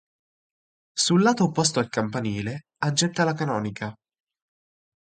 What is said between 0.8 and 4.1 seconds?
Sul lato opposto al campanile aggetta la canonica.